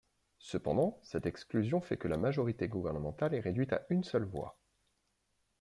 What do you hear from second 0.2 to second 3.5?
Cependant, cette exclusion fait que la majorité gouvernementale est